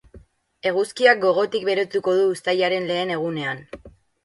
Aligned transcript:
Eguzkiak 0.69 1.21
gogotik 1.25 1.67
berotuko 1.69 2.17
du 2.21 2.25
uztailaren 2.39 2.91
lehen 2.95 3.15
egunean. 3.21 3.65